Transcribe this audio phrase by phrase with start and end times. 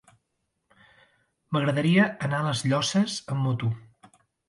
[1.53, 3.75] M'agradaria anar a les Llosses amb moto.